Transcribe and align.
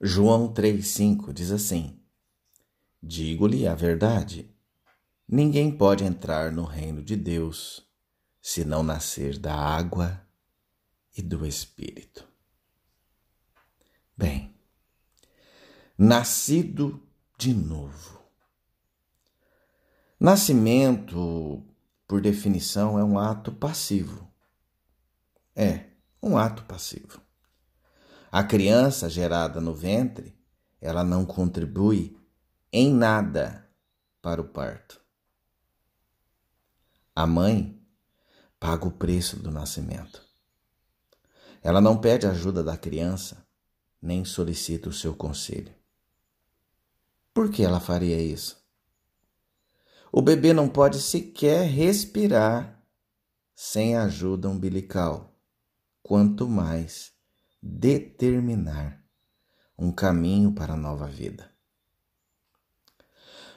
João 0.00 0.52
3,5 0.52 1.32
diz 1.32 1.50
assim: 1.50 1.98
Digo-lhe 3.02 3.66
a 3.66 3.74
verdade, 3.74 4.54
ninguém 5.26 5.74
pode 5.74 6.04
entrar 6.04 6.52
no 6.52 6.64
reino 6.64 7.02
de 7.02 7.16
Deus 7.16 7.86
se 8.42 8.64
não 8.64 8.82
nascer 8.82 9.38
da 9.38 9.54
água 9.54 10.22
e 11.16 11.22
do 11.22 11.46
Espírito. 11.46 12.28
Bem, 14.14 14.54
nascido 15.96 17.02
de 17.38 17.54
novo. 17.54 18.20
Nascimento, 20.20 21.64
por 22.06 22.20
definição, 22.20 22.98
é 22.98 23.04
um 23.04 23.18
ato 23.18 23.50
passivo. 23.50 24.30
É, 25.54 25.86
um 26.22 26.36
ato 26.36 26.64
passivo. 26.64 27.25
A 28.36 28.44
criança 28.44 29.08
gerada 29.08 29.62
no 29.62 29.74
ventre, 29.74 30.38
ela 30.78 31.02
não 31.02 31.24
contribui 31.24 32.20
em 32.70 32.92
nada 32.92 33.66
para 34.20 34.42
o 34.42 34.44
parto. 34.44 35.00
A 37.14 37.26
mãe 37.26 37.82
paga 38.60 38.86
o 38.86 38.90
preço 38.90 39.38
do 39.38 39.50
nascimento. 39.50 40.22
Ela 41.62 41.80
não 41.80 41.98
pede 41.98 42.26
ajuda 42.26 42.62
da 42.62 42.76
criança, 42.76 43.42
nem 44.02 44.22
solicita 44.22 44.90
o 44.90 44.92
seu 44.92 45.16
conselho. 45.16 45.74
Por 47.32 47.50
que 47.50 47.62
ela 47.62 47.80
faria 47.80 48.20
isso? 48.20 48.62
O 50.12 50.20
bebê 50.20 50.52
não 50.52 50.68
pode 50.68 51.00
sequer 51.00 51.66
respirar 51.70 52.86
sem 53.54 53.96
ajuda 53.96 54.46
umbilical, 54.46 55.34
quanto 56.02 56.46
mais 56.46 57.15
determinar 57.66 59.04
um 59.76 59.90
caminho 59.90 60.52
para 60.52 60.74
a 60.74 60.76
nova 60.76 61.06
vida. 61.06 61.50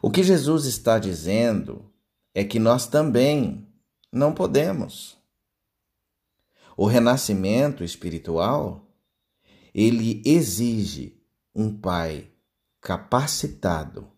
O 0.00 0.10
que 0.10 0.22
Jesus 0.22 0.64
está 0.64 0.98
dizendo 0.98 1.92
é 2.32 2.44
que 2.44 2.58
nós 2.58 2.86
também 2.86 3.66
não 4.12 4.32
podemos. 4.32 5.18
O 6.76 6.86
renascimento 6.86 7.82
espiritual, 7.82 8.86
ele 9.74 10.22
exige 10.24 11.20
um 11.54 11.76
pai 11.76 12.30
capacitado 12.80 14.10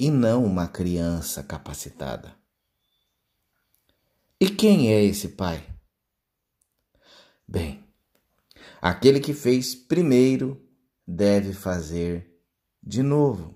e 0.00 0.10
não 0.10 0.44
uma 0.44 0.66
criança 0.66 1.42
capacitada. 1.42 2.34
E 4.40 4.48
quem 4.48 4.92
é 4.92 5.02
esse 5.02 5.30
pai? 5.30 5.66
Bem, 7.46 7.77
aquele 8.80 9.20
que 9.20 9.34
fez 9.34 9.74
primeiro 9.74 10.60
deve 11.06 11.52
fazer 11.52 12.38
de 12.82 13.02
novo. 13.02 13.54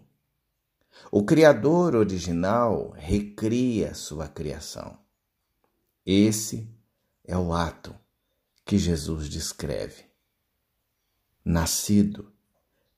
O 1.10 1.24
Criador 1.24 1.94
original 1.94 2.90
recria 2.90 3.94
sua 3.94 4.28
criação. 4.28 4.98
Esse 6.04 6.68
é 7.24 7.36
o 7.36 7.52
ato 7.52 7.94
que 8.64 8.78
Jesus 8.78 9.28
descreve. 9.28 10.04
Nascido, 11.44 12.32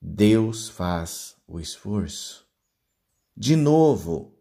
Deus 0.01 0.69
faz 0.69 1.35
o 1.47 1.59
esforço. 1.59 2.47
De 3.35 3.55
novo, 3.55 4.37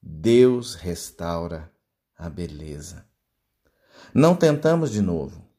Deus 0.00 0.74
restaura 0.74 1.72
a 2.16 2.28
beleza. 2.28 3.06
Não 4.14 4.36
tentamos 4.36 4.90
de 4.90 5.00
novo. 5.00 5.49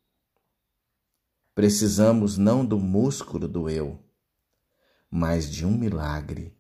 Precisamos 1.61 2.39
não 2.39 2.65
do 2.65 2.79
músculo 2.79 3.47
do 3.47 3.69
eu, 3.69 4.03
mas 5.11 5.47
de 5.47 5.63
um 5.63 5.77
milagre 5.77 6.57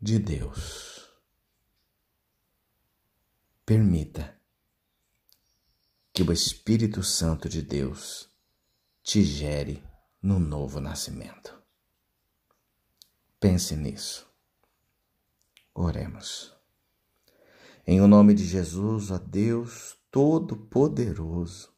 de 0.00 0.18
Deus. 0.18 1.06
Permita 3.66 4.34
que 6.14 6.22
o 6.22 6.32
Espírito 6.32 7.02
Santo 7.02 7.46
de 7.46 7.60
Deus 7.60 8.26
te 9.02 9.22
gere 9.22 9.84
no 10.22 10.38
novo 10.38 10.80
nascimento. 10.80 11.54
Pense 13.38 13.76
nisso. 13.76 14.26
Oremos. 15.74 16.56
Em 17.86 18.00
o 18.00 18.08
nome 18.08 18.32
de 18.32 18.46
Jesus, 18.46 19.10
ó 19.10 19.18
Deus 19.18 19.94
Todo-Poderoso, 20.10 21.71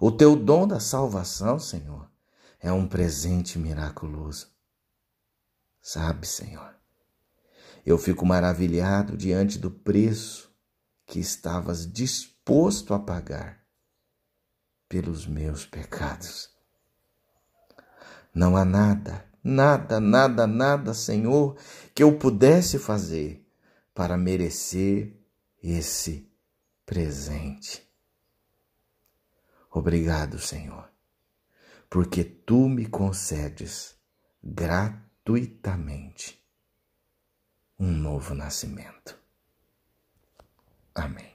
o 0.00 0.10
teu 0.10 0.34
dom 0.34 0.66
da 0.66 0.80
salvação, 0.80 1.58
Senhor, 1.58 2.10
é 2.58 2.72
um 2.72 2.88
presente 2.88 3.58
miraculoso. 3.58 4.48
Sabe, 5.82 6.26
Senhor, 6.26 6.74
eu 7.84 7.98
fico 7.98 8.24
maravilhado 8.24 9.14
diante 9.14 9.58
do 9.58 9.70
preço 9.70 10.50
que 11.04 11.20
estavas 11.20 11.86
disposto 11.86 12.94
a 12.94 12.98
pagar 12.98 13.60
pelos 14.88 15.26
meus 15.26 15.66
pecados. 15.66 16.48
Não 18.34 18.56
há 18.56 18.64
nada, 18.64 19.24
nada, 19.44 20.00
nada, 20.00 20.46
nada, 20.46 20.94
Senhor, 20.94 21.58
que 21.94 22.02
eu 22.02 22.16
pudesse 22.16 22.78
fazer 22.78 23.46
para 23.94 24.16
merecer 24.16 25.14
esse 25.62 26.26
presente. 26.86 27.89
Obrigado, 29.70 30.38
Senhor, 30.38 30.90
porque 31.88 32.24
tu 32.24 32.68
me 32.68 32.86
concedes 32.86 33.96
gratuitamente 34.42 36.44
um 37.78 37.92
novo 37.92 38.34
nascimento. 38.34 39.18
Amém. 40.94 41.29